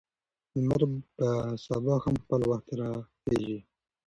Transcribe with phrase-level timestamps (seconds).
[0.59, 0.81] لمر
[1.15, 1.29] به
[1.65, 3.57] سبا هم په خپل وخت راخیژي.